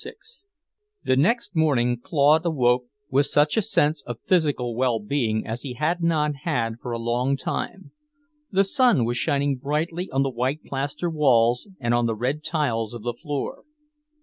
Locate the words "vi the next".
0.03-1.55